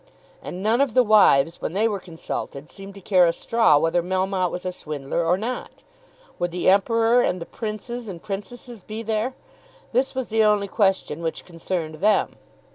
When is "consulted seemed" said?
1.99-2.95